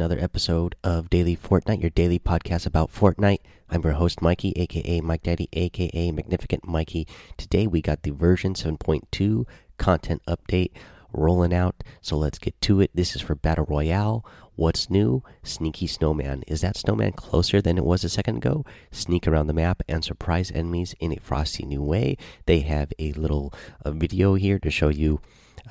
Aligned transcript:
Another 0.00 0.18
episode 0.18 0.76
of 0.82 1.10
Daily 1.10 1.36
Fortnite, 1.36 1.82
your 1.82 1.90
daily 1.90 2.18
podcast 2.18 2.64
about 2.64 2.90
Fortnite. 2.90 3.40
I'm 3.68 3.82
your 3.82 3.92
host, 3.92 4.22
Mikey, 4.22 4.54
aka 4.56 5.02
Mike 5.02 5.24
Daddy, 5.24 5.46
aka 5.52 6.10
Magnificent 6.10 6.66
Mikey. 6.66 7.06
Today 7.36 7.66
we 7.66 7.82
got 7.82 8.02
the 8.02 8.10
version 8.10 8.54
7.2 8.54 9.44
content 9.76 10.22
update 10.26 10.70
rolling 11.12 11.52
out. 11.52 11.84
So 12.00 12.16
let's 12.16 12.38
get 12.38 12.58
to 12.62 12.80
it. 12.80 12.90
This 12.94 13.14
is 13.14 13.20
for 13.20 13.34
Battle 13.34 13.66
Royale. 13.68 14.24
What's 14.56 14.88
new? 14.88 15.22
Sneaky 15.42 15.86
Snowman. 15.86 16.44
Is 16.46 16.62
that 16.62 16.78
snowman 16.78 17.12
closer 17.12 17.60
than 17.60 17.76
it 17.76 17.84
was 17.84 18.02
a 18.02 18.08
second 18.08 18.38
ago? 18.38 18.64
Sneak 18.90 19.28
around 19.28 19.48
the 19.48 19.52
map 19.52 19.82
and 19.86 20.02
surprise 20.02 20.50
enemies 20.50 20.94
in 20.98 21.12
a 21.12 21.20
frosty 21.20 21.66
new 21.66 21.82
way. 21.82 22.16
They 22.46 22.60
have 22.60 22.90
a 22.98 23.12
little 23.12 23.52
uh, 23.84 23.90
video 23.90 24.32
here 24.32 24.58
to 24.60 24.70
show 24.70 24.88
you 24.88 25.20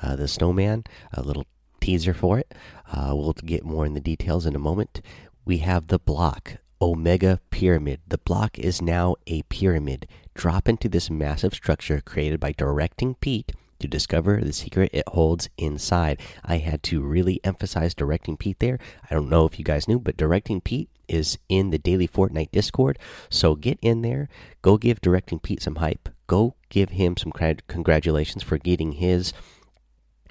uh, 0.00 0.14
the 0.14 0.28
snowman, 0.28 0.84
a 1.12 1.20
little 1.20 1.46
teaser 1.80 2.14
for 2.14 2.38
it. 2.38 2.54
Uh, 2.92 3.12
we'll 3.14 3.32
get 3.32 3.64
more 3.64 3.86
in 3.86 3.94
the 3.94 4.00
details 4.00 4.46
in 4.46 4.54
a 4.54 4.60
moment. 4.60 5.00
We 5.44 5.58
have 5.58 5.86
the 5.86 5.98
block, 5.98 6.56
Omega 6.80 7.40
Pyramid. 7.50 8.00
The 8.06 8.18
block 8.18 8.58
is 8.58 8.80
now 8.82 9.16
a 9.26 9.42
pyramid. 9.42 10.06
Drop 10.34 10.68
into 10.68 10.88
this 10.88 11.10
massive 11.10 11.54
structure 11.54 12.00
created 12.00 12.40
by 12.40 12.52
Directing 12.52 13.14
Pete 13.16 13.52
to 13.80 13.88
discover 13.88 14.40
the 14.40 14.52
secret 14.52 14.90
it 14.92 15.08
holds 15.08 15.48
inside. 15.56 16.20
I 16.44 16.58
had 16.58 16.82
to 16.84 17.00
really 17.00 17.40
emphasize 17.42 17.94
Directing 17.94 18.36
Pete 18.36 18.58
there. 18.58 18.78
I 19.10 19.14
don't 19.14 19.30
know 19.30 19.46
if 19.46 19.58
you 19.58 19.64
guys 19.64 19.88
knew, 19.88 19.98
but 19.98 20.16
Directing 20.16 20.60
Pete 20.60 20.90
is 21.08 21.38
in 21.48 21.70
the 21.70 21.78
Daily 21.78 22.06
Fortnite 22.06 22.52
Discord. 22.52 22.98
So 23.28 23.54
get 23.56 23.78
in 23.82 24.02
there, 24.02 24.28
go 24.62 24.76
give 24.76 25.00
Directing 25.00 25.40
Pete 25.40 25.62
some 25.62 25.76
hype, 25.76 26.08
go 26.26 26.54
give 26.68 26.90
him 26.90 27.16
some 27.16 27.32
congratulations 27.32 28.42
for 28.42 28.58
getting 28.58 28.92
his 28.92 29.32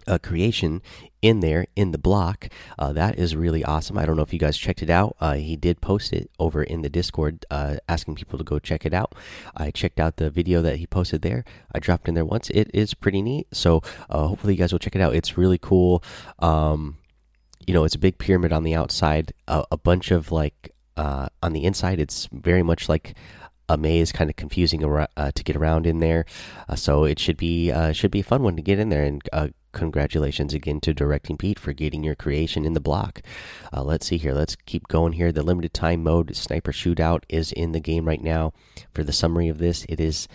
uh, 0.08 0.18
creation 0.18 0.82
in 1.22 1.42
there 1.42 1.68
in 1.76 1.92
the 1.92 1.98
block. 1.98 2.50
Uh, 2.78 2.94
that 2.94 3.20
is 3.20 3.36
really 3.36 3.64
awesome. 3.64 3.98
I 3.98 4.06
don't 4.06 4.16
know 4.16 4.24
if 4.24 4.34
you 4.34 4.40
guys 4.40 4.58
checked 4.58 4.82
it 4.82 4.90
out. 4.90 5.16
Uh, 5.20 5.34
he 5.34 5.56
did 5.56 5.82
post 5.82 6.14
it 6.14 6.30
over 6.40 6.64
in 6.64 6.82
the 6.82 6.90
Discord, 6.90 7.46
uh, 7.52 7.78
asking 7.88 8.16
people 8.16 8.38
to 8.38 8.44
go 8.44 8.60
check 8.60 8.86
it 8.86 8.94
out. 8.94 9.14
I 9.56 9.72
checked 9.72 10.00
out 10.00 10.18
the 10.18 10.30
video 10.30 10.62
that 10.62 10.78
he 10.78 10.88
posted 10.88 11.22
there. 11.22 11.44
I 11.74 11.80
dropped 11.80 12.08
in 12.08 12.14
there 12.16 12.26
once. 12.26 12.50
It 12.50 12.70
is 12.74 12.94
pretty 12.94 13.22
neat. 13.22 13.48
So 13.52 13.82
uh, 14.10 14.28
hopefully 14.28 14.54
you 14.54 14.60
guys 14.60 14.72
will 14.72 14.80
check 14.80 14.96
it 14.96 15.02
out. 15.02 15.16
It's 15.16 15.38
really 15.38 15.58
cool. 15.58 16.04
Um, 16.40 16.98
you 17.68 17.74
know, 17.74 17.84
it's 17.84 17.96
a 17.96 18.00
big 18.00 18.18
pyramid 18.18 18.52
on 18.54 18.64
the 18.64 18.76
outside. 18.76 19.34
a 19.48 19.78
bunch 19.78 20.12
of 20.12 20.32
like 20.32 20.74
uh, 21.00 21.30
on 21.42 21.54
the 21.54 21.64
inside, 21.64 22.00
it's 22.00 22.28
very 22.32 22.62
much 22.62 22.90
like 22.90 23.16
a 23.70 23.78
maze, 23.78 24.12
kind 24.12 24.30
of 24.30 24.36
confusing 24.36 24.84
uh, 24.84 25.32
to 25.32 25.44
get 25.44 25.56
around 25.56 25.86
in 25.86 26.00
there. 26.00 26.26
Uh, 26.68 26.76
so 26.76 27.06
it 27.06 27.20
should 27.20 27.38
be 27.38 27.72
uh, 27.72 27.94
should 27.94 28.12
be 28.12 28.20
a 28.20 28.24
fun 28.24 28.44
one 28.44 28.56
to 28.58 28.62
get 28.62 28.80
in 28.80 28.90
there 28.90 29.04
and 29.04 29.22
congratulations 29.72 30.54
again 30.54 30.80
to 30.82 30.94
Directing 30.94 31.38
Pete 31.38 31.60
for 31.60 31.74
getting 31.74 32.04
your 32.04 32.16
creation 32.16 32.66
in 32.66 32.74
the 32.74 32.80
block. 32.80 33.22
Uh, 33.74 33.84
let's 33.84 34.08
see 34.08 34.18
here. 34.18 34.34
Let's 34.34 34.56
keep 34.56 34.88
going 34.88 35.14
here. 35.14 35.32
The 35.32 35.44
limited 35.44 35.74
time 35.74 36.04
mode 36.04 36.36
sniper 36.36 36.72
shootout 36.72 37.24
is 37.30 37.52
in 37.52 37.72
the 37.72 37.80
game 37.80 38.06
right 38.06 38.22
now. 38.22 38.54
For 38.94 39.04
the 39.04 39.14
summary 39.14 39.48
of 39.48 39.58
this, 39.58 39.86
it 39.90 40.00
is 40.00 40.28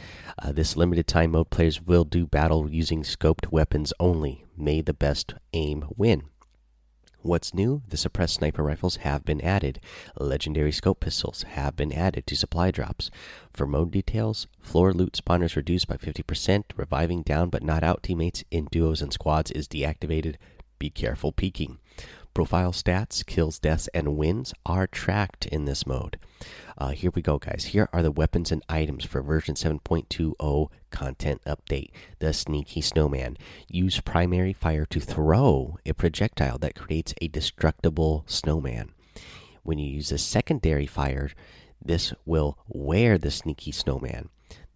uh, 0.43 0.53
this 0.53 0.77
limited 0.77 1.07
time 1.07 1.33
mode 1.33 1.51
players 1.51 1.83
will 1.83 2.05
do 2.05 2.27
battle 2.27 2.71
using 2.71 3.03
scoped 3.03 3.51
weapons 3.51 3.93
only. 4.01 4.45
May 4.57 4.81
the 4.81 4.95
best 4.95 5.35
aim 5.53 5.87
win. 5.97 6.25
What's 7.25 7.55
new? 7.55 7.81
The 7.89 7.97
suppressed 7.97 8.35
sniper 8.35 8.63
rifles 8.63 8.97
have 8.97 9.25
been 9.25 9.41
added. 9.41 9.81
Legendary 10.21 10.71
scope 10.71 11.01
pistols 11.01 11.43
have 11.45 11.75
been 11.75 11.91
added 11.91 12.27
to 12.27 12.37
supply 12.37 12.71
drops. 12.71 13.11
For 13.51 13.67
mode 13.67 13.93
details, 13.93 14.47
floor 14.61 14.93
loot 14.93 15.15
spawners 15.15 15.57
reduced 15.57 15.89
by 15.89 15.97
50%, 15.97 16.65
reviving 16.77 17.23
down 17.23 17.49
but 17.49 17.63
not 17.63 17.83
out 17.83 18.03
teammates 18.03 18.45
in 18.51 18.67
duos 18.67 19.01
and 19.01 19.11
squads 19.11 19.51
is 19.51 19.67
deactivated. 19.67 20.35
Be 20.79 20.91
careful 20.91 21.33
peeking. 21.33 21.79
Profile 22.35 22.73
stats, 22.73 23.25
kills, 23.25 23.61
deaths, 23.61 23.89
and 23.95 24.17
wins 24.17 24.53
are 24.67 24.89
tracked 24.89 25.47
in 25.47 25.67
this 25.67 25.87
mode. 25.87 26.19
Uh, 26.77 26.89
here 26.89 27.13
we 27.15 27.23
go, 27.23 27.39
guys. 27.39 27.67
Here 27.67 27.89
are 27.93 28.03
the 28.03 28.11
weapons 28.11 28.51
and 28.51 28.61
items 28.69 29.05
for 29.05 29.23
version 29.23 29.55
7.20 29.55 30.69
content 30.91 31.43
update. 31.47 31.91
The 32.19 32.33
Sneaky 32.33 32.81
Snowman. 32.81 33.37
Use 33.69 34.01
primary 34.01 34.53
fire 34.53 34.85
to 34.87 34.99
throw 34.99 35.79
a 35.87 35.95
projectile 35.95 36.59
that 36.59 36.75
creates 36.75 37.15
a 37.23 37.29
destructible 37.29 38.25
snowman. 38.27 38.91
When 39.63 39.79
you 39.79 39.89
use 39.89 40.11
a 40.11 40.19
secondary 40.19 40.87
fire, 40.87 41.31
this 41.81 42.13
will 42.27 42.59
wear 42.67 43.17
the 43.17 43.31
Sneaky 43.31 43.71
Snowman. 43.71 44.29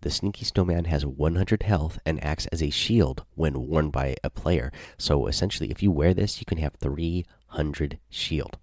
The 0.03 0.11
Sneaky 0.11 0.45
Snowman 0.45 0.85
has 0.85 1.05
100 1.05 1.65
health 1.65 1.99
and 2.07 2.23
acts 2.23 2.47
as 2.47 2.63
a 2.63 2.71
shield 2.71 3.25
when 3.35 3.67
worn 3.67 3.91
by 3.91 4.15
a 4.23 4.31
player. 4.31 4.71
So 4.97 5.27
essentially, 5.27 5.73
if 5.73 5.83
you 5.83 5.91
wear 5.91 6.15
this, 6.15 6.39
you 6.39 6.45
can 6.47 6.59
have 6.59 6.75
300 7.51 7.99
shield 8.09 8.59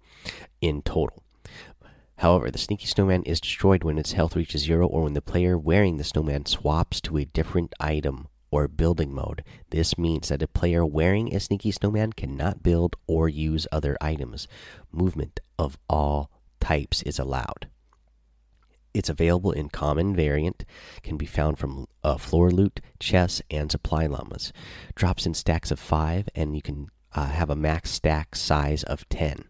in 0.60 0.82
total. 0.82 1.22
However, 2.18 2.50
the 2.50 2.58
Sneaky 2.58 2.86
Snowman 2.86 3.24
is 3.24 3.40
destroyed 3.40 3.84
when 3.84 3.98
its 3.98 4.12
health 4.12 4.34
reaches 4.36 4.62
zero 4.62 4.86
or 4.86 5.02
when 5.02 5.12
the 5.12 5.20
player 5.20 5.58
wearing 5.58 5.98
the 5.98 6.04
snowman 6.04 6.46
swaps 6.46 7.00
to 7.02 7.18
a 7.18 7.26
different 7.26 7.74
item 7.78 8.28
or 8.50 8.68
building 8.68 9.12
mode. 9.12 9.44
This 9.68 9.98
means 9.98 10.28
that 10.28 10.40
a 10.40 10.48
player 10.48 10.86
wearing 10.86 11.34
a 11.34 11.40
Sneaky 11.40 11.72
Snowman 11.72 12.14
cannot 12.14 12.62
build 12.62 12.96
or 13.06 13.28
use 13.28 13.66
other 13.70 13.98
items. 14.00 14.48
Movement 14.90 15.40
of 15.58 15.76
all 15.90 16.30
types 16.58 17.02
is 17.02 17.18
allowed. 17.18 17.68
It's 18.94 19.10
available 19.10 19.52
in 19.52 19.68
common 19.68 20.16
variant, 20.16 20.64
can 21.02 21.18
be 21.18 21.26
found 21.26 21.58
from 21.58 21.86
uh, 22.02 22.16
floor 22.16 22.50
loot, 22.50 22.80
chests, 22.98 23.42
and 23.50 23.70
supply 23.70 24.06
llamas. 24.06 24.54
Drops 24.94 25.26
in 25.26 25.34
stacks 25.34 25.70
of 25.70 25.78
5, 25.78 26.30
and 26.34 26.56
you 26.56 26.62
can 26.62 26.88
uh, 27.16 27.26
have 27.26 27.50
a 27.50 27.56
max 27.56 27.90
stack 27.90 28.36
size 28.36 28.84
of 28.84 29.08
10. 29.08 29.44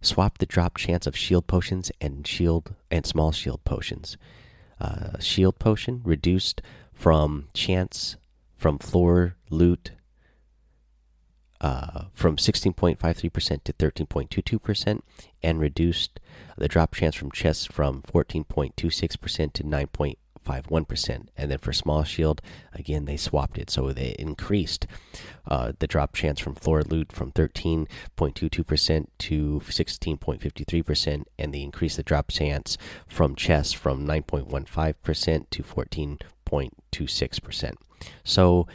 Swap 0.00 0.38
the 0.38 0.46
drop 0.46 0.76
chance 0.76 1.06
of 1.06 1.16
shield 1.16 1.46
potions 1.46 1.92
and 2.00 2.26
shield 2.26 2.74
and 2.90 3.06
small 3.06 3.30
shield 3.30 3.62
potions. 3.64 4.16
Uh, 4.80 5.18
shield 5.20 5.58
potion 5.60 6.00
reduced 6.02 6.60
from 6.92 7.48
chance 7.54 8.16
from 8.56 8.78
floor 8.78 9.36
loot 9.50 9.92
uh, 11.60 12.06
from 12.12 12.36
16.53% 12.36 13.62
to 13.62 13.72
13.22%, 13.72 15.00
and 15.44 15.60
reduced 15.60 16.18
the 16.58 16.66
drop 16.66 16.92
chance 16.92 17.14
from 17.14 17.30
chests 17.30 17.66
from 17.66 18.02
14.26% 18.02 19.52
to 19.52 19.64
9.51%. 20.44 21.28
And 21.36 21.50
then 21.50 21.58
for 21.58 21.72
small 21.72 22.04
shield, 22.04 22.40
again, 22.72 23.04
they 23.04 23.16
swapped 23.16 23.58
it. 23.58 23.70
So 23.70 23.92
they 23.92 24.14
increased 24.18 24.86
uh, 25.46 25.72
the 25.78 25.86
drop 25.86 26.14
chance 26.14 26.40
from 26.40 26.54
floor 26.54 26.82
loot 26.82 27.12
from 27.12 27.32
13.22% 27.32 29.06
to 29.18 29.62
16.53%, 29.64 31.24
and 31.38 31.54
they 31.54 31.62
increased 31.62 31.96
the 31.96 32.02
drop 32.02 32.28
chance 32.28 32.76
from 33.06 33.34
chests 33.34 33.72
from 33.72 34.06
9.15% 34.06 35.50
to 35.50 35.62
14.26%. 35.62 37.72
So 38.24 38.66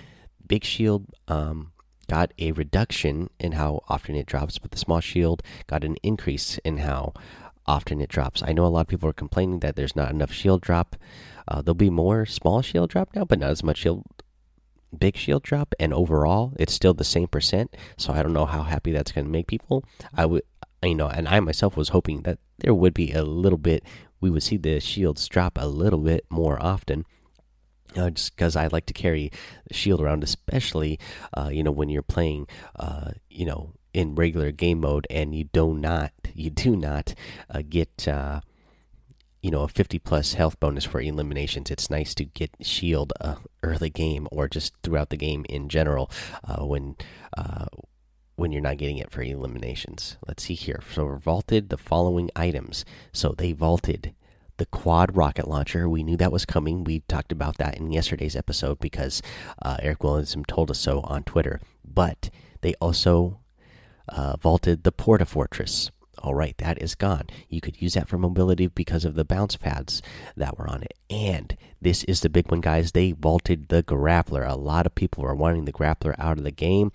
Big 0.48 0.64
Shield. 0.64 1.06
Um, 1.28 1.74
got 2.10 2.32
a 2.40 2.54
reduction 2.54 3.30
in 3.38 3.52
how 3.52 3.84
often 3.90 4.16
it 4.16 4.26
drops, 4.26 4.58
but 4.58 4.72
the 4.72 4.78
small 4.78 5.02
shield 5.02 5.44
got 5.68 5.84
an 5.84 5.98
increase 6.04 6.58
in 6.60 6.78
how 6.78 7.14
often 7.68 8.02
it 8.02 8.10
drops. 8.10 8.44
I 8.44 8.54
know 8.54 8.66
a 8.66 8.68
lot 8.68 8.82
of 8.82 8.88
people 8.88 9.10
are 9.10 9.14
complaining 9.14 9.60
that 9.60 9.76
there's 9.76 9.96
not 9.96 10.12
enough 10.12 10.32
shield 10.32 10.62
drop. 10.62 10.96
Uh, 11.48 11.62
there'll 11.62 11.76
be 11.76 11.90
more 11.90 12.26
small 12.26 12.62
shield 12.62 12.90
drop 12.90 13.10
now, 13.16 13.26
but 13.26 13.40
not 13.40 13.50
as 13.50 13.64
much 13.64 13.78
shield, 13.78 14.06
big 14.98 15.16
shield 15.16 15.44
drop. 15.44 15.74
And 15.80 15.94
overall, 15.94 16.54
it's 16.58 16.74
still 16.74 16.94
the 16.94 17.04
same 17.04 17.28
percent. 17.28 17.76
So 17.98 18.14
I 18.14 18.24
don't 18.24 18.34
know 18.34 18.46
how 18.46 18.64
happy 18.64 18.92
that's 18.92 19.12
going 19.12 19.26
to 19.26 19.32
make 19.32 19.48
people. 19.48 19.84
I 20.14 20.26
would, 20.26 20.44
you 20.84 20.96
know, 20.96 21.08
and 21.08 21.28
I 21.28 21.40
myself 21.40 21.78
was 21.78 21.90
hoping 21.90 22.22
that 22.24 22.40
there 22.60 22.74
would 22.74 22.94
be 22.94 23.12
a 23.14 23.24
little 23.24 23.58
bit. 23.58 23.84
We 24.20 24.30
would 24.30 24.44
see 24.44 24.58
the 24.58 24.80
shields 24.80 25.28
drop 25.28 25.58
a 25.60 25.68
little 25.68 26.00
bit 26.00 26.26
more 26.30 26.62
often 26.62 27.06
uh, 27.96 28.10
just 28.10 28.36
because 28.36 28.56
I 28.56 28.68
like 28.68 28.86
to 28.88 28.94
carry 28.94 29.32
the 29.68 29.74
shield 29.74 30.02
around, 30.02 30.24
especially 30.24 31.00
uh, 31.36 31.50
you 31.52 31.64
know 31.64 31.72
when 31.72 31.90
you're 31.90 32.02
playing, 32.02 32.48
uh, 32.78 33.12
you 33.30 33.46
know, 33.46 33.74
in 33.98 34.14
regular 34.14 34.52
game 34.52 34.82
mode, 34.82 35.08
and 35.10 35.34
you 35.34 35.46
do 35.46 35.74
not, 35.74 36.12
you 36.36 36.52
do 36.52 36.76
not 36.76 37.16
uh, 37.50 37.64
get, 37.68 38.08
uh, 38.08 38.42
you 39.42 39.50
know, 39.50 39.64
a 39.64 39.68
50 39.68 39.98
plus 39.98 40.34
health 40.34 40.60
bonus 40.60 40.86
for 40.86 41.02
eliminations. 41.02 41.72
It's 41.72 41.90
nice 41.90 42.14
to 42.16 42.26
get 42.26 42.52
shield 42.62 43.12
uh, 43.20 43.38
early 43.64 43.90
game 43.90 44.28
or 44.32 44.48
just 44.48 44.74
throughout 44.84 45.10
the 45.10 45.18
game 45.18 45.46
in 45.50 45.68
general 45.68 46.12
when 46.60 46.96
when 48.36 48.52
you're 48.52 48.62
not 48.62 48.78
getting 48.78 49.00
it 49.00 49.10
for 49.10 49.24
eliminations. 49.24 50.18
Let's 50.28 50.44
see 50.44 50.54
here. 50.54 50.80
So 50.94 51.08
vaulted 51.16 51.70
the 51.70 51.78
following 51.78 52.30
items. 52.36 52.86
So 53.12 53.34
they 53.36 53.52
vaulted 53.52 54.14
the 54.58 54.68
quad 54.68 55.18
rocket 55.18 55.48
launcher. 55.48 55.90
We 55.90 56.04
knew 56.04 56.18
that 56.18 56.32
was 56.32 56.46
coming. 56.46 56.84
We 56.84 57.00
talked 57.08 57.32
about 57.32 57.58
that 57.58 57.78
in 57.78 57.92
yesterday's 57.92 58.36
episode 58.36 58.80
because 58.80 59.24
uh, 59.64 59.78
Eric 59.82 60.04
Williamson 60.04 60.44
told 60.44 60.70
us 60.70 60.80
so 60.80 61.02
on 61.02 61.24
Twitter. 61.24 61.60
But 61.84 62.30
they 62.62 62.76
also 62.76 63.40
uh, 64.10 64.38
vaulted 64.38 64.84
the 64.84 64.92
Porta 64.92 65.26
Fortress. 65.26 65.92
All 66.20 66.34
right, 66.34 66.58
that 66.58 66.82
is 66.82 66.96
gone. 66.96 67.28
You 67.48 67.62
could 67.62 67.80
use 67.80 67.94
that 67.94 68.08
for 68.08 68.18
mobility 68.18 68.68
because 68.68 69.06
of 69.06 69.14
the 69.14 69.24
bounce 69.24 69.56
pads 69.56 70.02
that 70.36 70.58
were 70.58 70.68
on 70.68 70.82
it. 70.82 70.96
And 71.12 71.56
this 71.80 72.04
is 72.06 72.22
the 72.22 72.30
big 72.30 72.50
one, 72.50 72.60
guys. 72.60 72.92
They 72.92 73.12
vaulted 73.12 73.70
the 73.70 73.84
grappler. 73.84 74.48
A 74.48 74.56
lot 74.56 74.88
of 74.88 74.96
people 74.96 75.24
are 75.26 75.36
wanting 75.36 75.66
the 75.66 75.74
grappler 75.74 76.16
out 76.18 76.40
of 76.40 76.44
the 76.44 76.52
game, 76.52 76.92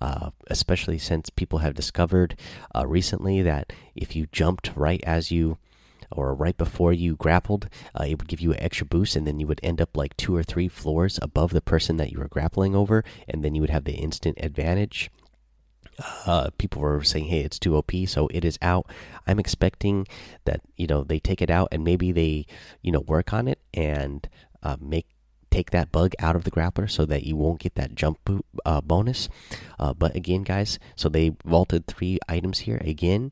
uh, 0.00 0.30
especially 0.46 0.98
since 0.98 1.28
people 1.28 1.58
have 1.58 1.74
discovered 1.74 2.34
uh, 2.74 2.86
recently 2.86 3.42
that 3.42 3.74
if 3.94 4.16
you 4.16 4.26
jumped 4.32 4.72
right 4.74 5.02
as 5.04 5.30
you 5.30 5.58
or 6.10 6.34
right 6.34 6.56
before 6.56 6.92
you 6.92 7.16
grappled, 7.16 7.68
uh, 7.98 8.04
it 8.04 8.18
would 8.18 8.28
give 8.28 8.40
you 8.40 8.52
an 8.52 8.60
extra 8.60 8.86
boost, 8.86 9.16
and 9.16 9.26
then 9.26 9.38
you 9.38 9.46
would 9.46 9.60
end 9.62 9.80
up 9.80 9.96
like 9.96 10.16
two 10.16 10.34
or 10.34 10.42
three 10.42 10.68
floors 10.68 11.18
above 11.22 11.52
the 11.52 11.60
person 11.60 11.96
that 11.96 12.10
you 12.10 12.18
were 12.18 12.28
grappling 12.28 12.74
over, 12.74 13.04
and 13.28 13.44
then 13.44 13.54
you 13.54 13.60
would 13.60 13.70
have 13.70 13.84
the 13.84 13.94
instant 13.94 14.36
advantage. 14.40 15.10
Uh, 16.26 16.50
people 16.58 16.80
were 16.80 17.02
saying, 17.04 17.26
"Hey, 17.26 17.40
it's 17.40 17.58
too 17.58 17.76
OP," 17.76 17.92
so 18.06 18.28
it 18.32 18.44
is 18.44 18.58
out. 18.62 18.86
I'm 19.26 19.38
expecting 19.38 20.06
that 20.44 20.60
you 20.76 20.86
know 20.86 21.04
they 21.04 21.18
take 21.18 21.42
it 21.42 21.50
out 21.50 21.68
and 21.70 21.84
maybe 21.84 22.12
they 22.12 22.46
you 22.80 22.90
know 22.92 23.00
work 23.00 23.32
on 23.32 23.48
it 23.48 23.58
and 23.74 24.28
uh, 24.62 24.76
make 24.80 25.06
take 25.50 25.70
that 25.70 25.92
bug 25.92 26.14
out 26.18 26.34
of 26.34 26.44
the 26.44 26.50
grappler 26.50 26.90
so 26.90 27.04
that 27.04 27.24
you 27.24 27.36
won't 27.36 27.60
get 27.60 27.74
that 27.74 27.94
jump 27.94 28.18
uh, 28.64 28.80
bonus. 28.80 29.28
Uh, 29.78 29.92
but 29.92 30.16
again, 30.16 30.42
guys, 30.42 30.78
so 30.96 31.08
they 31.08 31.36
vaulted 31.44 31.86
three 31.86 32.18
items 32.28 32.60
here. 32.60 32.80
Again, 32.80 33.30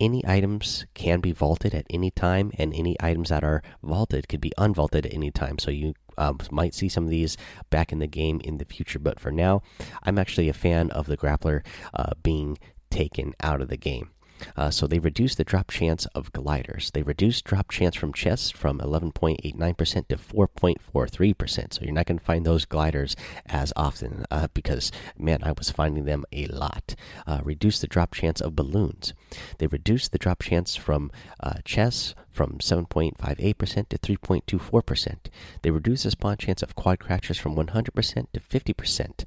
any 0.00 0.22
items 0.26 0.86
can 0.94 1.20
be 1.20 1.32
vaulted 1.32 1.74
at 1.74 1.86
any 1.90 2.10
time, 2.10 2.52
and 2.58 2.74
any 2.74 2.96
items 3.00 3.30
that 3.30 3.44
are 3.44 3.62
vaulted 3.82 4.28
could 4.28 4.40
be 4.40 4.52
unvaulted 4.58 5.06
at 5.06 5.14
any 5.14 5.30
time. 5.30 5.58
So 5.58 5.70
you 5.70 5.94
um, 6.16 6.38
might 6.50 6.74
see 6.74 6.88
some 6.88 7.04
of 7.04 7.10
these 7.10 7.36
back 7.70 7.92
in 7.92 7.98
the 7.98 8.06
game 8.06 8.40
in 8.44 8.58
the 8.58 8.64
future. 8.64 8.98
But 8.98 9.20
for 9.20 9.30
now, 9.30 9.62
I'm 10.02 10.18
actually 10.18 10.48
a 10.48 10.54
fan 10.54 10.90
of 10.90 11.06
the 11.06 11.16
grappler 11.16 11.64
uh, 11.94 12.12
being 12.22 12.58
taken 12.90 13.34
out 13.40 13.60
of 13.60 13.68
the 13.68 13.76
game. 13.76 14.10
Uh, 14.56 14.70
so 14.70 14.86
they 14.86 14.98
reduced 14.98 15.38
the 15.38 15.44
drop 15.44 15.70
chance 15.70 16.06
of 16.06 16.32
gliders. 16.32 16.90
They 16.92 17.02
reduced 17.02 17.44
drop 17.44 17.70
chance 17.70 17.94
from 17.94 18.12
chests 18.12 18.50
from 18.50 18.78
11.89% 18.78 20.08
to 20.08 20.16
4.43%. 20.16 21.74
So 21.74 21.82
you're 21.82 21.92
not 21.92 22.06
going 22.06 22.18
to 22.18 22.24
find 22.24 22.44
those 22.44 22.64
gliders 22.64 23.16
as 23.46 23.72
often 23.76 24.24
uh, 24.30 24.48
because, 24.54 24.92
man, 25.18 25.40
I 25.42 25.52
was 25.52 25.70
finding 25.70 26.04
them 26.04 26.24
a 26.32 26.46
lot. 26.46 26.94
Uh, 27.26 27.40
the 27.44 27.86
drop 27.88 28.14
chance 28.14 28.40
of 28.40 28.56
balloons. 28.56 29.14
They 29.58 29.66
reduced 29.66 30.12
the 30.12 30.18
drop 30.18 30.42
chance 30.42 30.76
from 30.76 31.10
uh, 31.40 31.54
chests 31.64 32.14
from 32.30 32.58
7.58% 32.58 33.88
to 33.88 33.98
3.24%. 33.98 35.16
They 35.62 35.70
reduced 35.72 36.04
the 36.04 36.12
spawn 36.12 36.36
chance 36.36 36.62
of 36.62 36.76
quad 36.76 37.00
crashers 37.00 37.38
from 37.38 37.56
100% 37.56 38.26
to 38.32 38.40
50%. 38.40 39.24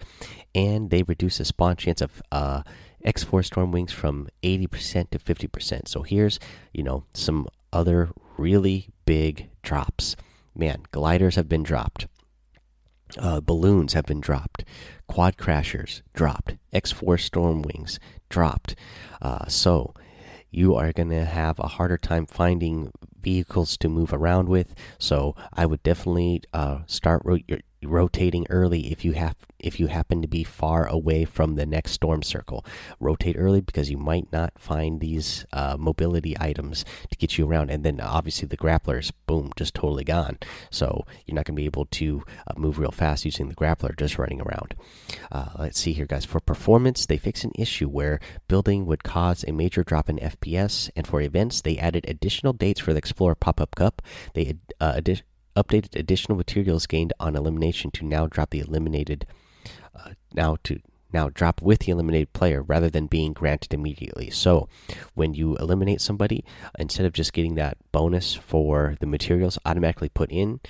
And 0.55 0.89
they 0.89 1.03
reduced 1.03 1.39
the 1.39 1.45
spawn 1.45 1.75
chance 1.75 2.01
of 2.01 2.21
uh, 2.31 2.63
X4 3.05 3.47
Stormwings 3.47 3.91
from 3.91 4.27
80% 4.43 5.09
to 5.11 5.19
50%. 5.19 5.87
So 5.87 6.03
here's, 6.03 6.39
you 6.73 6.83
know, 6.83 7.05
some 7.13 7.47
other 7.73 8.09
really 8.37 8.89
big 9.05 9.49
drops. 9.61 10.15
Man, 10.55 10.83
gliders 10.91 11.35
have 11.35 11.49
been 11.49 11.63
dropped. 11.63 12.07
Uh, 13.17 13.41
balloons 13.41 13.93
have 13.93 14.05
been 14.05 14.21
dropped. 14.21 14.63
Quad 15.07 15.37
crashers 15.37 16.01
dropped. 16.13 16.55
X4 16.73 17.17
Stormwings 17.17 17.99
dropped. 18.29 18.75
Uh, 19.21 19.47
so 19.47 19.93
you 20.49 20.75
are 20.75 20.91
going 20.91 21.09
to 21.09 21.25
have 21.25 21.59
a 21.59 21.67
harder 21.67 21.97
time 21.97 22.25
finding 22.25 22.91
vehicles 23.21 23.77
to 23.77 23.89
move 23.89 24.13
around 24.13 24.49
with. 24.49 24.73
So 24.97 25.35
I 25.53 25.65
would 25.65 25.83
definitely 25.83 26.43
uh, 26.53 26.79
start 26.87 27.21
ro 27.23 27.37
rotating 27.83 28.45
early 28.49 28.91
if 28.91 29.03
you 29.03 29.13
have 29.13 29.35
if 29.59 29.79
you 29.79 29.87
happen 29.87 30.21
to 30.21 30.27
be 30.27 30.43
far 30.43 30.87
away 30.87 31.23
from 31.25 31.55
the 31.55 31.65
next 31.65 31.91
storm 31.91 32.23
circle. 32.23 32.65
Rotate 32.99 33.35
early 33.37 33.61
because 33.61 33.89
you 33.89 33.97
might 33.97 34.31
not 34.31 34.53
find 34.57 34.99
these 34.99 35.45
uh, 35.53 35.77
mobility 35.77 36.35
items 36.39 36.83
to 37.09 37.17
get 37.17 37.37
you 37.37 37.47
around, 37.47 37.69
and 37.69 37.83
then 37.83 37.99
obviously 37.99 38.47
the 38.47 38.57
grapplers, 38.57 39.11
boom, 39.27 39.51
just 39.55 39.73
totally 39.73 40.03
gone. 40.03 40.37
So 40.69 41.05
you're 41.25 41.35
not 41.35 41.45
going 41.45 41.55
to 41.55 41.61
be 41.61 41.65
able 41.65 41.85
to 41.85 42.23
uh, 42.47 42.53
move 42.57 42.79
real 42.79 42.91
fast 42.91 43.25
using 43.25 43.49
the 43.49 43.55
grappler 43.55 43.97
just 43.97 44.17
running 44.17 44.41
around. 44.41 44.75
Uh, 45.31 45.49
let's 45.59 45.79
see 45.79 45.93
here, 45.93 46.07
guys. 46.07 46.25
For 46.25 46.39
performance, 46.39 47.05
they 47.05 47.17
fix 47.17 47.43
an 47.43 47.51
issue 47.55 47.87
where 47.87 48.19
building 48.47 48.85
would 48.87 49.03
cause 49.03 49.45
a 49.47 49.51
major 49.51 49.83
drop 49.83 50.09
in 50.09 50.17
FPS, 50.17 50.89
and 50.95 51.05
for 51.05 51.21
events, 51.21 51.61
they 51.61 51.77
added 51.77 52.05
additional 52.07 52.53
dates 52.53 52.79
for 52.79 52.93
the 52.93 52.99
Explorer 52.99 53.35
Pop 53.35 53.61
Up 53.61 53.75
Cup. 53.75 54.01
They 54.33 54.55
uh, 54.79 55.01
updated 55.55 55.99
additional 55.99 56.37
materials 56.37 56.87
gained 56.87 57.13
on 57.19 57.35
elimination 57.35 57.91
to 57.91 58.05
now 58.05 58.27
drop 58.27 58.49
the 58.51 58.59
eliminated 58.59 59.25
uh, 59.95 60.11
now 60.33 60.57
to 60.63 60.79
now 61.13 61.29
drop 61.29 61.61
with 61.61 61.79
the 61.79 61.91
eliminated 61.91 62.31
player 62.33 62.61
rather 62.61 62.89
than 62.89 63.07
being 63.07 63.33
granted 63.33 63.73
immediately. 63.73 64.29
So, 64.29 64.69
when 65.13 65.33
you 65.33 65.55
eliminate 65.57 66.01
somebody, 66.01 66.45
instead 66.79 67.05
of 67.05 67.13
just 67.13 67.33
getting 67.33 67.55
that 67.55 67.77
bonus 67.91 68.33
for 68.33 68.95
the 68.99 69.07
materials 69.07 69.59
automatically 69.65 70.09
put 70.09 70.31
in 70.31 70.61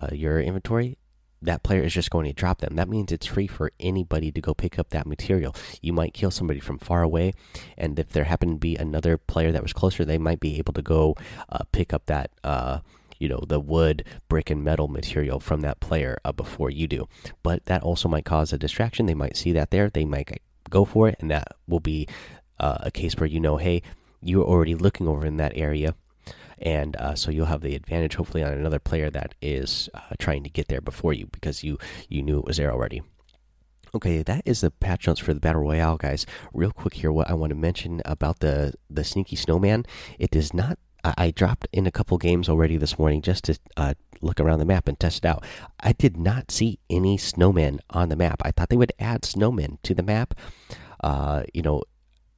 uh, 0.00 0.10
your 0.12 0.40
inventory, 0.40 0.98
that 1.40 1.62
player 1.62 1.82
is 1.82 1.94
just 1.94 2.10
going 2.10 2.26
to 2.26 2.32
drop 2.32 2.60
them. 2.60 2.76
That 2.76 2.88
means 2.88 3.12
it's 3.12 3.26
free 3.26 3.46
for 3.46 3.70
anybody 3.78 4.32
to 4.32 4.40
go 4.40 4.54
pick 4.54 4.78
up 4.78 4.90
that 4.90 5.06
material. 5.06 5.54
You 5.80 5.92
might 5.92 6.14
kill 6.14 6.30
somebody 6.30 6.60
from 6.60 6.78
far 6.78 7.02
away, 7.02 7.34
and 7.76 7.98
if 7.98 8.10
there 8.10 8.24
happened 8.24 8.56
to 8.56 8.58
be 8.58 8.76
another 8.76 9.16
player 9.18 9.52
that 9.52 9.62
was 9.62 9.72
closer, 9.72 10.04
they 10.04 10.18
might 10.18 10.40
be 10.40 10.58
able 10.58 10.72
to 10.72 10.82
go 10.82 11.14
uh, 11.48 11.64
pick 11.72 11.92
up 11.92 12.06
that 12.06 12.30
uh, 12.42 12.80
you 13.18 13.28
know 13.28 13.42
the 13.46 13.60
wood 13.60 14.04
brick 14.28 14.50
and 14.50 14.64
metal 14.64 14.88
material 14.88 15.40
from 15.40 15.60
that 15.62 15.80
player 15.80 16.18
uh, 16.24 16.32
before 16.32 16.70
you 16.70 16.86
do. 16.86 17.08
But 17.42 17.66
that 17.66 17.82
also 17.82 18.08
might 18.08 18.24
cause 18.24 18.52
a 18.52 18.58
distraction. 18.58 19.06
They 19.06 19.14
might 19.14 19.36
see 19.36 19.52
that 19.52 19.70
there. 19.70 19.90
They 19.90 20.04
might 20.04 20.40
go 20.68 20.84
for 20.84 21.08
it 21.08 21.16
and 21.20 21.30
that 21.30 21.48
will 21.66 21.80
be 21.80 22.06
uh, 22.60 22.78
a 22.80 22.90
case 22.90 23.14
where 23.16 23.26
you 23.26 23.40
know 23.40 23.56
hey 23.56 23.82
you're 24.20 24.44
already 24.44 24.74
looking 24.74 25.08
over 25.08 25.24
in 25.24 25.36
that 25.36 25.56
area 25.56 25.94
and 26.60 26.96
uh, 26.96 27.14
so 27.14 27.30
you'll 27.30 27.46
have 27.46 27.60
the 27.60 27.74
advantage 27.74 28.16
hopefully 28.16 28.42
on 28.42 28.52
another 28.52 28.78
player 28.78 29.10
that 29.10 29.34
is 29.40 29.88
uh, 29.94 30.00
trying 30.18 30.42
to 30.42 30.50
get 30.50 30.68
there 30.68 30.80
before 30.80 31.12
you 31.12 31.26
because 31.30 31.62
you 31.62 31.78
you 32.08 32.22
knew 32.22 32.38
it 32.38 32.44
was 32.44 32.56
there 32.56 32.72
already. 32.72 33.02
Okay, 33.94 34.22
that 34.22 34.42
is 34.44 34.60
the 34.60 34.70
patch 34.70 35.06
notes 35.06 35.20
for 35.20 35.32
the 35.32 35.40
battle 35.40 35.62
royale, 35.62 35.96
guys. 35.96 36.26
Real 36.52 36.72
quick 36.72 36.94
here, 36.94 37.10
what 37.10 37.30
I 37.30 37.34
want 37.34 37.50
to 37.50 37.56
mention 37.56 38.02
about 38.04 38.40
the 38.40 38.74
the 38.90 39.04
sneaky 39.04 39.36
snowman, 39.36 39.86
it 40.18 40.30
does 40.30 40.52
not 40.52 40.78
I, 41.04 41.30
dropped 41.30 41.68
in 41.72 41.86
a 41.86 41.90
couple 41.90 42.18
games 42.18 42.48
already 42.48 42.76
this 42.76 42.98
morning 42.98 43.22
just 43.22 43.44
to 43.44 43.58
uh, 43.76 43.94
look 44.20 44.40
around 44.40 44.58
the 44.58 44.64
map 44.64 44.88
and 44.88 44.98
test 44.98 45.24
it 45.24 45.28
out. 45.28 45.44
I 45.80 45.92
did 45.92 46.16
not 46.16 46.50
see 46.50 46.78
any 46.90 47.16
snowmen 47.16 47.78
on 47.90 48.08
the 48.08 48.16
map. 48.16 48.42
I 48.44 48.50
thought 48.50 48.68
they 48.68 48.76
would 48.76 48.92
add 48.98 49.22
snowmen 49.22 49.78
to 49.82 49.94
the 49.94 50.02
map. 50.02 50.34
Uh, 51.02 51.44
you 51.54 51.62
know, 51.62 51.82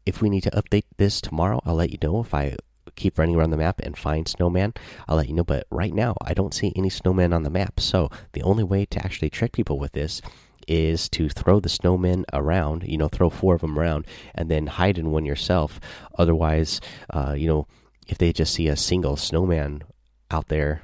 if 0.07 0.21
we 0.21 0.31
need 0.31 0.43
to 0.43 0.51
update 0.51 0.85
this 0.99 1.21
tomorrow, 1.21 1.61
I'll 1.65 1.75
let 1.75 1.91
you 1.91 1.99
know. 2.03 2.21
If 2.21 2.35
I 2.35 2.57
keep 2.97 3.19
running 3.19 3.37
around 3.37 3.51
the 3.51 3.57
map 3.57 3.81
and 3.81 3.97
find 3.97 4.29
snowman, 4.29 4.75
I'll 5.09 5.17
let 5.17 5.29
you 5.29 5.35
know. 5.35 5.45
But 5.45 5.67
right 5.71 5.95
now, 5.95 6.17
I 6.23 6.35
don't 6.35 6.55
see 6.55 6.73
any 6.77 6.91
snowmen 6.91 7.35
on 7.35 7.43
the 7.43 7.51
map. 7.51 7.81
So 7.81 8.11
the 8.33 8.43
only 8.43 8.65
way 8.65 8.85
to 8.87 9.05
actually 9.05 9.31
trick 9.31 9.53
people 9.53 9.79
with 9.79 9.93
this 9.93 10.21
is 10.69 11.09
to 11.09 11.29
throw 11.29 11.61
the 11.61 11.69
snowmen 11.69 12.25
around. 12.33 12.85
You 12.85 12.99
know, 12.99 13.09
throw 13.09 13.31
four 13.31 13.55
of 13.55 13.63
them 13.63 13.79
around 13.79 14.07
and 14.35 14.51
then 14.51 14.67
hide 14.67 14.99
in 14.99 15.11
one 15.11 15.25
yourself. 15.25 15.81
Otherwise, 16.19 16.81
uh, 17.11 17.35
you 17.37 17.49
know 17.49 17.67
if 18.11 18.19
they 18.19 18.33
just 18.33 18.53
see 18.53 18.67
a 18.67 18.77
single 18.77 19.17
snowman 19.17 19.85
out 20.33 20.49
there, 20.49 20.83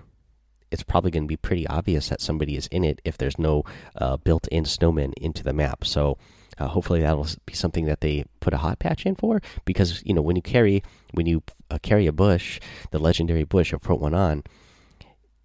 it's 0.70 0.84
probably 0.84 1.10
going 1.10 1.24
to 1.24 1.28
be 1.28 1.36
pretty 1.36 1.66
obvious 1.66 2.08
that 2.08 2.20
somebody 2.20 2.56
is 2.56 2.68
in 2.68 2.84
it 2.84 3.02
if 3.04 3.18
there's 3.18 3.36
no 3.36 3.64
uh, 3.96 4.16
built-in 4.16 4.64
snowman 4.64 5.12
into 5.16 5.42
the 5.42 5.52
map. 5.52 5.84
So 5.84 6.18
uh, 6.56 6.68
hopefully 6.68 7.00
that'll 7.00 7.26
be 7.44 7.52
something 7.52 7.86
that 7.86 8.00
they 8.00 8.26
put 8.38 8.54
a 8.54 8.58
hot 8.58 8.78
patch 8.78 9.04
in 9.04 9.16
for 9.16 9.42
because 9.64 10.02
you 10.06 10.14
know 10.14 10.22
when 10.22 10.36
you 10.36 10.42
carry 10.42 10.84
when 11.12 11.26
you 11.26 11.42
uh, 11.68 11.78
carry 11.82 12.06
a 12.06 12.12
bush, 12.12 12.60
the 12.92 13.00
legendary 13.00 13.44
bush, 13.44 13.72
or 13.72 13.78
put 13.80 14.00
one 14.00 14.14
on, 14.14 14.44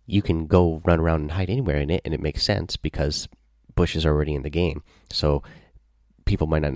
you 0.06 0.22
can 0.22 0.46
go 0.46 0.82
run 0.86 1.00
around 1.00 1.22
and 1.22 1.32
hide 1.32 1.50
anywhere 1.50 1.78
in 1.78 1.90
it, 1.90 2.02
and 2.06 2.14
it 2.14 2.22
makes 2.22 2.44
sense 2.44 2.78
because 2.78 3.28
bush 3.74 3.96
is 3.96 4.06
already 4.06 4.36
in 4.36 4.44
the 4.44 4.52
game. 4.52 4.84
So 5.10 5.42
people 6.32 6.48
might 6.48 6.62
not 6.62 6.72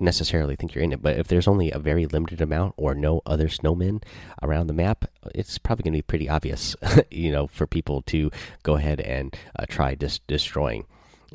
necessarily 0.00 0.56
think 0.56 0.74
you're 0.74 0.82
in 0.82 0.92
it. 0.92 1.00
But 1.00 1.16
if 1.16 1.28
there's 1.28 1.46
only 1.46 1.70
a 1.70 1.78
very 1.78 2.06
limited 2.06 2.40
amount 2.40 2.74
or 2.76 2.92
no 2.92 3.22
other 3.24 3.46
snowmen 3.46 4.02
around 4.42 4.66
the 4.66 4.72
map, 4.72 5.04
it's 5.32 5.58
probably 5.58 5.84
going 5.84 5.92
to 5.92 5.98
be 5.98 6.02
pretty 6.02 6.28
obvious, 6.28 6.74
you 7.10 7.30
know, 7.30 7.46
for 7.46 7.68
people 7.68 8.02
to 8.02 8.32
go 8.64 8.74
ahead 8.74 9.00
and 9.00 9.32
uh, 9.56 9.64
try 9.68 9.94
destroying 9.94 10.86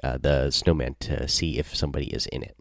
uh, 0.04 0.18
the 0.18 0.52
snowman 0.52 0.98
to 1.00 1.30
see 1.30 1.58
if 1.58 1.74
somebody 1.74 2.08
is 2.08 2.26
in 2.26 2.44
it. 2.44 2.58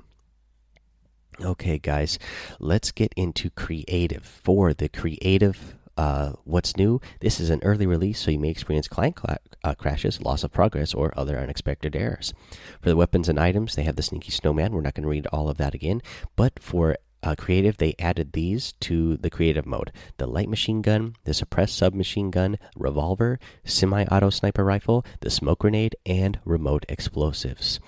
Okay, 1.41 1.79
guys, 1.79 2.17
let's 2.61 2.93
get 2.93 3.13
into 3.17 3.51
creative. 3.51 4.25
For 4.25 4.73
the 4.73 4.89
creative 4.89 5.75
uh, 5.97 6.33
what's 6.45 6.77
new? 6.77 7.01
This 7.21 7.41
is 7.41 7.51
an 7.51 7.61
early 7.63 7.87
release, 7.87 8.21
so 8.21 8.31
you 8.31 8.39
may 8.39 8.51
experience 8.51 8.89
client 8.89 9.19
uh, 9.65 9.75
crashes, 9.75 10.21
loss 10.21 10.45
of 10.45 10.53
progress, 10.53 10.95
or 10.95 11.13
other 11.17 11.39
unexpected 11.39 11.95
errors. 11.95 12.35
For 12.81 12.89
the 12.89 12.97
weapons 12.97 13.29
and 13.29 13.39
items, 13.39 13.75
they 13.75 13.85
have 13.85 13.97
the 13.97 14.03
Sneaky 14.03 14.31
Snowman. 14.31 14.73
We're 14.73 14.81
not 14.81 14.95
going 14.95 15.05
to 15.05 15.09
read 15.09 15.27
all 15.29 15.49
of 15.49 15.57
that 15.59 15.75
again, 15.75 16.03
but 16.37 16.59
for 16.61 16.97
uh, 17.25 17.35
creative, 17.37 17.79
they 17.79 17.95
added 17.99 18.33
these 18.33 18.73
to 18.81 19.17
the 19.17 19.31
creative 19.31 19.65
mode 19.65 19.91
the 20.19 20.27
light 20.27 20.49
machine 20.49 20.83
gun, 20.83 21.17
the 21.25 21.33
suppressed 21.33 21.77
submachine 21.77 22.31
gun, 22.31 22.59
revolver, 22.77 23.39
semi 23.65 24.05
auto 24.05 24.29
sniper 24.31 24.65
rifle, 24.65 25.07
the 25.21 25.31
smoke 25.31 25.61
grenade, 25.61 25.97
and 26.05 26.39
remote 26.45 26.85
explosives. 26.89 27.81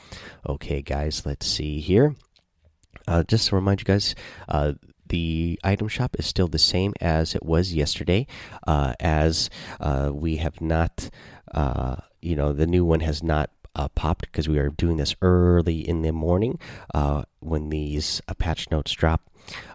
Okay, 0.48 0.80
guys, 0.80 1.26
let's 1.26 1.46
see 1.46 1.80
here. 1.80 2.16
Uh, 3.06 3.22
just 3.24 3.48
to 3.48 3.54
remind 3.54 3.80
you 3.80 3.84
guys, 3.84 4.14
uh, 4.48 4.72
the 5.08 5.58
item 5.64 5.88
shop 5.88 6.16
is 6.18 6.26
still 6.26 6.48
the 6.48 6.58
same 6.58 6.94
as 7.00 7.34
it 7.34 7.44
was 7.44 7.74
yesterday, 7.74 8.26
uh, 8.66 8.94
as 9.00 9.50
uh, 9.80 10.10
we 10.12 10.36
have 10.36 10.60
not, 10.60 11.10
uh, 11.52 11.96
you 12.20 12.36
know, 12.36 12.52
the 12.52 12.66
new 12.66 12.84
one 12.84 13.00
has 13.00 13.22
not 13.22 13.50
uh, 13.76 13.88
popped 13.88 14.22
because 14.22 14.48
we 14.48 14.58
are 14.58 14.70
doing 14.70 14.96
this 14.96 15.14
early 15.22 15.86
in 15.86 16.02
the 16.02 16.12
morning 16.12 16.58
uh, 16.94 17.22
when 17.38 17.68
these 17.68 18.20
uh, 18.26 18.34
patch 18.34 18.68
notes 18.70 18.90
drop. 18.92 19.22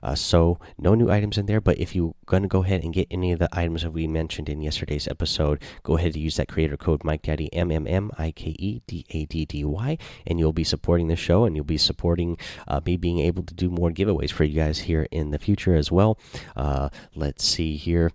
Uh, 0.03 0.15
so 0.15 0.59
no 0.77 0.93
new 0.95 1.09
items 1.09 1.37
in 1.37 1.45
there, 1.45 1.61
but 1.61 1.77
if 1.77 1.95
you're 1.95 2.13
going 2.25 2.41
to 2.41 2.49
go 2.49 2.61
ahead 2.63 2.83
and 2.83 2.93
get 2.93 3.07
any 3.09 3.31
of 3.31 3.39
the 3.39 3.47
items 3.53 3.83
that 3.83 3.91
we 3.91 4.05
mentioned 4.05 4.49
in 4.49 4.61
yesterday's 4.61 5.07
episode, 5.07 5.61
go 5.83 5.95
ahead 5.95 6.13
and 6.13 6.17
use 6.17 6.35
that 6.35 6.49
creator 6.49 6.75
code 6.75 7.05
Mike 7.05 7.21
Daddy 7.21 7.53
M 7.53 7.71
M 7.71 7.87
M 7.87 8.11
I 8.17 8.31
K 8.31 8.53
E 8.59 8.81
D 8.85 9.05
A 9.11 9.25
D 9.25 9.45
D 9.45 9.63
Y, 9.63 9.97
and 10.27 10.39
you'll 10.39 10.51
be 10.51 10.65
supporting 10.65 11.07
the 11.07 11.15
show, 11.15 11.45
and 11.45 11.55
you'll 11.55 11.63
be 11.63 11.77
supporting 11.77 12.37
uh, 12.67 12.81
me 12.85 12.97
being 12.97 13.19
able 13.19 13.43
to 13.43 13.53
do 13.53 13.69
more 13.69 13.91
giveaways 13.91 14.31
for 14.31 14.43
you 14.43 14.55
guys 14.55 14.79
here 14.79 15.07
in 15.09 15.31
the 15.31 15.39
future 15.39 15.75
as 15.75 15.89
well. 15.89 16.19
Uh, 16.57 16.89
let's 17.15 17.45
see 17.45 17.77
here 17.77 18.11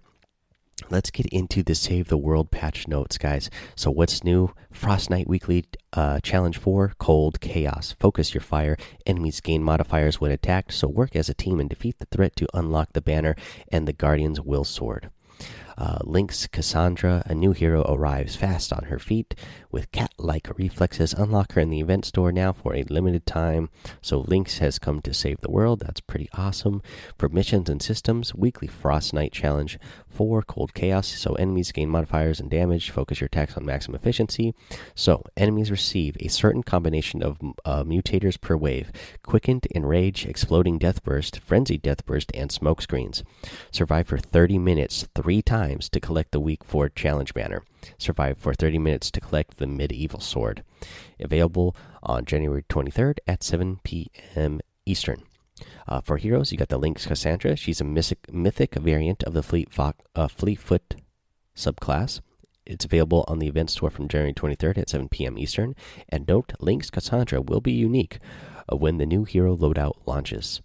let's 0.91 1.11
get 1.11 1.27
into 1.27 1.63
the 1.63 1.75
save 1.75 2.09
the 2.09 2.17
world 2.17 2.51
patch 2.51 2.87
notes 2.87 3.19
guys. 3.19 3.51
So 3.75 3.91
what's 3.91 4.23
new? 4.23 4.53
Frost 4.71 5.11
knight 5.11 5.29
weekly 5.29 5.65
uh, 5.93 6.21
challenge 6.21 6.59
4 6.59 6.95
cold 6.99 7.41
chaos. 7.41 7.95
Focus 7.99 8.35
your 8.35 8.43
fire. 8.43 8.77
Enemies 9.07 9.41
gain 9.41 9.63
modifiers 9.63 10.21
when 10.21 10.31
attacked. 10.31 10.73
So 10.73 10.89
work 10.89 11.17
as 11.17 11.29
a 11.29 11.35
team 11.35 11.61
and 11.61 11.69
defeat 11.69 11.99
the 11.99 12.07
threat 12.07 12.37
to 12.37 12.49
unlock 12.55 12.93
the 12.93 13.01
banner 13.01 13.35
and 13.69 13.89
the 13.89 13.93
guardian's 13.93 14.41
will 14.41 14.65
sword 14.65 15.11
uh, 15.79 15.99
Lynx 16.05 16.47
Kassandra, 16.47 17.25
a 17.27 17.35
new 17.35 17.53
hero, 17.53 17.83
arrives 17.83 18.35
fast 18.35 18.73
on 18.73 18.85
her 18.85 18.99
feet 18.99 19.35
with 19.71 19.93
cat 19.93 20.13
like 20.17 20.49
reflexes. 20.57 21.13
Unlock 21.13 21.53
her 21.53 21.61
in 21.61 21.69
the 21.69 21.81
event 21.81 22.07
store 22.07 22.33
now 22.33 22.53
for 22.53 22.75
a 22.75 22.85
limited 22.85 23.27
time. 23.27 23.69
So, 24.01 24.21
Lynx 24.21 24.59
has 24.59 24.79
come 24.79 25.03
to 25.03 25.13
save 25.13 25.41
the 25.41 25.51
world. 25.51 25.81
That's 25.81 26.01
pretty 26.01 26.31
awesome. 26.33 26.81
For 27.19 27.29
missions 27.29 27.69
and 27.69 27.83
systems, 27.83 28.35
weekly 28.35 28.69
Frost 28.69 29.13
Knight 29.13 29.33
challenge 29.33 29.79
for 30.09 30.41
Cold 30.43 30.73
Chaos. 30.73 31.09
So, 31.09 31.35
enemies 31.35 31.73
gain 31.73 31.91
modifiers 31.91 32.41
and 32.41 32.51
damage. 32.51 32.89
Focus 32.91 33.21
your 33.21 33.27
attacks 33.27 33.57
on 33.57 33.67
maximum 33.67 33.97
efficiency. 33.97 34.55
So, 34.95 35.25
enemies 35.37 35.71
receive 35.71 36.17
a 36.21 36.29
certain 36.29 36.63
combination 36.63 37.23
of 37.23 37.39
uh, 37.67 37.85
mutators 37.85 38.41
per 38.41 38.57
wave 38.57 38.91
Quickened, 39.23 39.67
Enrage, 39.75 40.25
Exploding 40.25 40.79
Death 40.79 41.03
Burst, 41.03 41.41
Frenzied 41.41 41.83
Death 41.83 42.07
Burst, 42.07 42.31
and 42.33 42.51
Smoke 42.51 42.81
Screens. 42.81 43.23
Survive 43.71 44.07
for 44.07 44.17
30 44.17 44.59
minutes, 44.59 45.07
three 45.15 45.43
times 45.43 45.66
times 45.67 45.89
to 45.89 46.01
collect 46.01 46.31
the 46.31 46.41
Week 46.41 46.63
4 46.63 46.89
Challenge 46.91 47.35
banner. 47.35 47.65
Survive 47.99 48.39
for 48.39 48.55
30 48.55 48.79
minutes 48.79 49.11
to 49.11 49.21
collect 49.21 49.57
the 49.57 49.67
Medieval 49.67 50.21
Sword. 50.21 50.63
Available 51.19 51.75
on 52.03 52.25
January 52.25 52.63
23rd 52.69 53.19
at 53.27 53.43
7 53.43 53.81
p.m. 53.83 54.61
Eastern. 54.85 55.23
Uh, 55.89 56.01
for 56.01 56.19
heroes, 56.19 56.53
you 56.53 56.59
got 56.59 56.69
the 56.69 56.79
Lynx 56.79 57.07
Kassandra. 57.07 57.57
She's 57.57 57.81
a 57.81 57.85
mythic, 57.85 58.33
mythic 58.33 58.75
variant 58.75 59.25
of 59.25 59.33
the 59.33 59.43
Fleet 59.43 59.73
Fo 59.73 59.93
uh, 60.15 60.29
Fleetfoot 60.29 60.97
subclass. 61.57 62.21
It's 62.65 62.85
available 62.85 63.25
on 63.29 63.39
the 63.39 63.49
event 63.49 63.71
store 63.71 63.91
from 63.91 64.09
January 64.09 64.35
23rd 64.35 64.79
at 64.79 64.91
7 64.91 65.09
p.m. 65.09 65.39
Eastern. 65.39 65.75
And 66.09 66.29
note, 66.29 66.53
Lynx 66.61 66.91
Kassandra 66.91 67.45
will 67.45 67.61
be 67.61 67.73
unique 67.73 68.19
uh, 68.71 68.77
when 68.77 68.99
the 68.99 69.07
new 69.07 69.25
hero 69.25 69.57
loadout 69.57 69.95
launches 70.07 70.61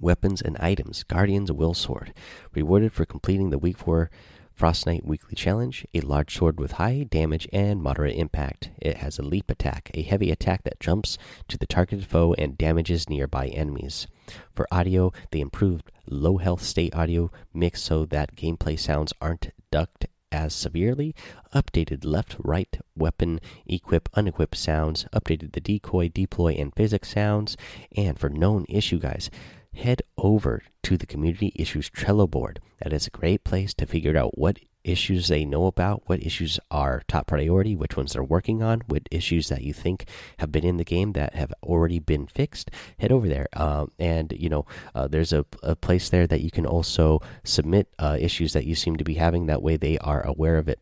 weapons, 0.00 0.42
and 0.42 0.56
items. 0.58 1.02
Guardian's 1.04 1.52
Will 1.52 1.74
Sword. 1.74 2.12
Rewarded 2.54 2.92
for 2.92 3.04
completing 3.04 3.50
the 3.50 3.58
Week 3.58 3.78
4 3.78 4.10
Frost 4.54 4.86
Knight 4.86 5.04
Weekly 5.04 5.34
Challenge. 5.34 5.86
A 5.94 6.00
large 6.00 6.36
sword 6.36 6.60
with 6.60 6.72
high 6.72 7.06
damage 7.10 7.48
and 7.52 7.82
moderate 7.82 8.16
impact. 8.16 8.70
It 8.80 8.98
has 8.98 9.18
a 9.18 9.22
leap 9.22 9.50
attack, 9.50 9.90
a 9.94 10.02
heavy 10.02 10.30
attack 10.30 10.62
that 10.64 10.80
jumps 10.80 11.18
to 11.48 11.58
the 11.58 11.66
targeted 11.66 12.06
foe 12.06 12.34
and 12.34 12.56
damages 12.56 13.08
nearby 13.08 13.48
enemies. 13.48 14.06
For 14.54 14.66
audio, 14.70 15.12
they 15.30 15.40
improved 15.40 15.90
low 16.06 16.38
health 16.38 16.62
state 16.62 16.94
audio 16.94 17.30
mix 17.52 17.82
so 17.82 18.04
that 18.06 18.36
gameplay 18.36 18.78
sounds 18.78 19.12
aren't 19.20 19.50
ducked 19.70 20.06
as 20.34 20.52
severely, 20.52 21.14
updated 21.54 22.04
left 22.04 22.36
right 22.38 22.78
weapon 22.96 23.40
equip 23.66 24.10
unequip 24.12 24.54
sounds, 24.54 25.06
updated 25.12 25.52
the 25.52 25.60
decoy, 25.60 26.08
deploy, 26.08 26.52
and 26.58 26.74
physics 26.74 27.10
sounds, 27.10 27.56
and 27.96 28.18
for 28.18 28.28
known 28.28 28.66
issue 28.68 28.98
guys, 28.98 29.30
head 29.74 30.02
over 30.16 30.62
to 30.82 30.96
the 30.96 31.06
community 31.06 31.52
issues 31.56 31.90
Trello 31.90 32.30
board. 32.30 32.60
That 32.82 32.92
is 32.92 33.06
a 33.06 33.10
great 33.10 33.44
place 33.44 33.74
to 33.74 33.86
figure 33.86 34.16
out 34.16 34.38
what 34.38 34.58
issues 34.84 35.28
they 35.28 35.44
know 35.44 35.66
about, 35.66 36.02
what 36.06 36.22
issues 36.22 36.60
are 36.70 37.02
top 37.08 37.26
priority, 37.26 37.74
which 37.74 37.96
ones 37.96 38.12
they're 38.12 38.22
working 38.22 38.62
on, 38.62 38.82
what 38.86 39.08
issues 39.10 39.48
that 39.48 39.62
you 39.62 39.72
think 39.72 40.06
have 40.38 40.52
been 40.52 40.64
in 40.64 40.76
the 40.76 40.84
game 40.84 41.12
that 41.12 41.34
have 41.34 41.52
already 41.62 41.98
been 41.98 42.26
fixed. 42.26 42.70
Head 42.98 43.10
over 43.10 43.26
there, 43.26 43.48
um, 43.54 43.90
and 43.98 44.32
you 44.38 44.48
know 44.48 44.66
uh, 44.94 45.08
there's 45.08 45.32
a, 45.32 45.44
a, 45.62 45.74
place 45.74 46.08
there 46.10 46.26
that 46.26 46.42
you 46.42 46.50
can 46.50 46.66
also 46.66 47.20
submit 47.42 47.88
uh, 47.98 48.16
issues 48.20 48.52
that 48.52 48.66
you 48.66 48.74
seem 48.74 48.96
to 48.96 49.04
be 49.04 49.14
having. 49.14 49.46
That 49.46 49.62
way 49.62 49.76
they 49.76 49.98
are 49.98 50.24
aware 50.24 50.56
of 50.56 50.68
it. 50.68 50.80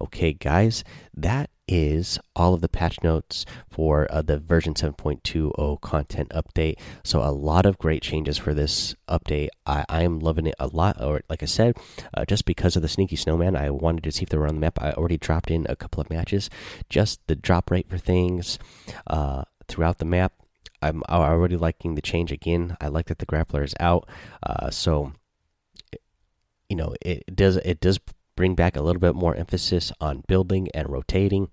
Okay, 0.00 0.32
guys, 0.34 0.84
that 1.14 1.50
is 1.68 2.18
all 2.34 2.54
of 2.54 2.60
the 2.60 2.68
patch 2.68 3.02
notes 3.02 3.44
for 3.70 4.06
uh, 4.10 4.22
the 4.22 4.38
version 4.38 4.74
7.20 4.74 5.80
content 5.80 6.30
update. 6.30 6.78
So, 7.04 7.22
a 7.22 7.30
lot 7.30 7.66
of 7.66 7.78
great 7.78 8.02
changes 8.02 8.38
for 8.38 8.54
this 8.54 8.94
update. 9.08 9.48
I, 9.66 9.84
am 9.88 10.18
loving 10.20 10.46
it 10.46 10.54
a 10.58 10.66
lot. 10.66 11.02
Or, 11.02 11.20
like 11.28 11.42
I 11.42 11.46
said, 11.46 11.76
uh, 12.14 12.24
just 12.24 12.44
because 12.44 12.76
of 12.76 12.82
the 12.82 12.88
Sneaky 12.88 13.16
Snowman, 13.16 13.56
I 13.56 13.70
wanted 13.70 14.04
to 14.04 14.12
see 14.12 14.22
if 14.22 14.30
they 14.30 14.38
were 14.38 14.48
on 14.48 14.54
the 14.54 14.60
map. 14.60 14.78
I 14.80 14.92
already 14.92 15.18
dropped 15.18 15.50
in 15.50 15.66
a 15.68 15.76
couple 15.76 16.00
of 16.00 16.10
matches. 16.10 16.50
Just 16.88 17.20
the 17.26 17.36
drop 17.36 17.70
rate 17.70 17.88
for 17.88 17.98
things 17.98 18.58
uh, 19.06 19.44
throughout 19.68 19.98
the 19.98 20.04
map. 20.04 20.32
I'm 20.80 21.02
already 21.08 21.56
liking 21.56 21.94
the 21.94 22.02
change 22.02 22.30
again. 22.30 22.76
I 22.80 22.88
like 22.88 23.06
that 23.06 23.18
the 23.18 23.26
grappler 23.26 23.64
is 23.64 23.74
out. 23.80 24.08
Uh, 24.42 24.70
so, 24.70 25.12
you 26.68 26.76
know, 26.76 26.94
it 27.02 27.34
does 27.34 27.56
it 27.56 27.80
does 27.80 27.98
bring 28.38 28.54
back 28.54 28.76
a 28.76 28.80
little 28.80 29.00
bit 29.00 29.16
more 29.16 29.34
emphasis 29.34 29.90
on 30.00 30.22
building 30.28 30.68
and 30.72 30.88
rotating. 30.88 31.50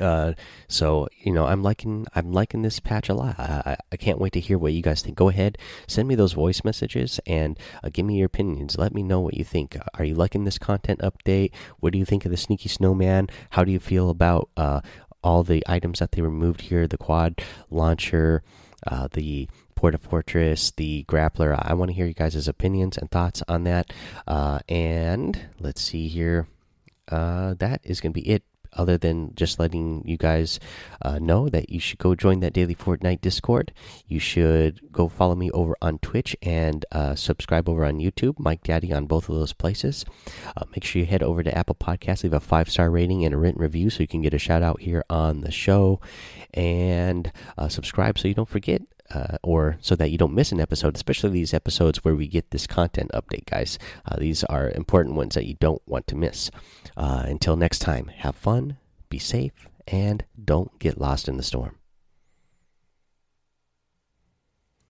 Uh, 0.00 0.32
so 0.66 1.06
you 1.22 1.30
know, 1.30 1.44
I'm 1.44 1.62
liking 1.62 2.06
I'm 2.14 2.32
liking 2.32 2.62
this 2.62 2.80
patch 2.80 3.10
a 3.10 3.14
lot. 3.14 3.38
I, 3.38 3.76
I 3.92 3.96
can't 3.98 4.18
wait 4.18 4.32
to 4.32 4.40
hear 4.40 4.56
what 4.56 4.72
you 4.72 4.80
guys 4.80 5.02
think. 5.02 5.18
Go 5.18 5.28
ahead, 5.28 5.58
send 5.86 6.08
me 6.08 6.14
those 6.14 6.32
voice 6.32 6.64
messages 6.64 7.20
and 7.26 7.58
uh, 7.84 7.90
give 7.92 8.06
me 8.06 8.16
your 8.16 8.26
opinions. 8.26 8.78
Let 8.78 8.94
me 8.94 9.02
know 9.02 9.20
what 9.20 9.34
you 9.34 9.44
think. 9.44 9.76
Are 9.92 10.04
you 10.04 10.14
liking 10.14 10.44
this 10.44 10.56
content 10.56 11.00
update? 11.00 11.52
What 11.80 11.92
do 11.92 11.98
you 11.98 12.06
think 12.06 12.24
of 12.24 12.30
the 12.30 12.38
Sneaky 12.38 12.70
Snowman? 12.70 13.28
How 13.50 13.62
do 13.62 13.70
you 13.70 13.78
feel 13.78 14.08
about 14.08 14.48
uh, 14.56 14.80
all 15.22 15.42
the 15.42 15.62
items 15.66 15.98
that 15.98 16.12
they 16.12 16.22
removed 16.22 16.62
here? 16.62 16.86
The 16.86 16.96
quad 16.96 17.42
launcher, 17.68 18.42
uh, 18.86 19.08
the 19.12 19.48
Porta 19.74 19.98
Fortress, 19.98 20.72
the 20.72 21.04
Grappler. 21.08 21.58
I 21.60 21.74
want 21.74 21.90
to 21.90 21.94
hear 21.94 22.06
you 22.06 22.14
guys' 22.14 22.46
opinions 22.46 22.98
and 22.98 23.10
thoughts 23.10 23.42
on 23.48 23.64
that. 23.64 23.92
Uh, 24.26 24.60
and 24.68 25.48
let's 25.58 25.80
see 25.80 26.08
here. 26.08 26.46
Uh, 27.08 27.54
that 27.58 27.80
is 27.82 28.00
going 28.00 28.12
to 28.12 28.20
be 28.20 28.28
it. 28.28 28.42
Other 28.72 28.96
than 28.96 29.34
just 29.34 29.58
letting 29.58 30.02
you 30.06 30.16
guys 30.16 30.60
uh, 31.02 31.18
know 31.18 31.48
that 31.48 31.70
you 31.70 31.80
should 31.80 31.98
go 31.98 32.14
join 32.14 32.40
that 32.40 32.52
daily 32.52 32.74
Fortnite 32.74 33.20
Discord, 33.20 33.72
you 34.06 34.18
should 34.18 34.92
go 34.92 35.08
follow 35.08 35.34
me 35.34 35.50
over 35.50 35.76
on 35.82 35.98
Twitch 35.98 36.36
and 36.42 36.84
uh, 36.92 37.14
subscribe 37.14 37.68
over 37.68 37.84
on 37.84 37.98
YouTube, 37.98 38.38
Mike 38.38 38.62
Daddy 38.62 38.92
on 38.92 39.06
both 39.06 39.28
of 39.28 39.34
those 39.34 39.52
places. 39.52 40.04
Uh, 40.56 40.64
make 40.70 40.84
sure 40.84 41.00
you 41.00 41.06
head 41.06 41.22
over 41.22 41.42
to 41.42 41.56
Apple 41.56 41.74
Podcasts, 41.74 42.22
leave 42.22 42.32
a 42.32 42.40
five 42.40 42.70
star 42.70 42.90
rating 42.90 43.24
and 43.24 43.34
a 43.34 43.38
written 43.38 43.60
review 43.60 43.90
so 43.90 44.00
you 44.00 44.08
can 44.08 44.22
get 44.22 44.34
a 44.34 44.38
shout 44.38 44.62
out 44.62 44.80
here 44.80 45.04
on 45.10 45.40
the 45.40 45.50
show, 45.50 46.00
and 46.54 47.32
uh, 47.58 47.68
subscribe 47.68 48.18
so 48.18 48.28
you 48.28 48.34
don't 48.34 48.48
forget 48.48 48.82
uh, 49.10 49.38
or 49.42 49.78
so 49.80 49.96
that 49.96 50.10
you 50.10 50.18
don't 50.18 50.34
miss 50.34 50.52
an 50.52 50.60
episode, 50.60 50.94
especially 50.94 51.30
these 51.30 51.54
episodes 51.54 52.04
where 52.04 52.14
we 52.14 52.26
get 52.26 52.50
this 52.50 52.66
content 52.66 53.10
update, 53.12 53.46
guys. 53.46 53.78
Uh, 54.06 54.16
these 54.18 54.44
are 54.44 54.70
important 54.70 55.16
ones 55.16 55.34
that 55.34 55.46
you 55.46 55.54
don't 55.54 55.82
want 55.86 56.06
to 56.06 56.16
miss. 56.16 56.50
Uh, 56.96 57.24
until 57.26 57.56
next 57.56 57.80
time, 57.80 58.08
have 58.18 58.36
fun, 58.36 58.76
be 59.08 59.18
safe, 59.18 59.68
and 59.86 60.24
don't 60.42 60.78
get 60.78 61.00
lost 61.00 61.28
in 61.28 61.36
the 61.36 61.42
storm. 61.42 61.79